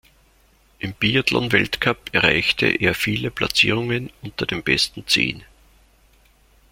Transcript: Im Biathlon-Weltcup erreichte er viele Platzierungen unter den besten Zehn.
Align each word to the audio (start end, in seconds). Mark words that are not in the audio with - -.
Im 0.79 0.93
Biathlon-Weltcup 0.93 2.11
erreichte 2.11 2.65
er 2.65 2.95
viele 2.95 3.29
Platzierungen 3.29 4.09
unter 4.23 4.47
den 4.47 4.63
besten 4.63 5.05
Zehn. 5.05 5.43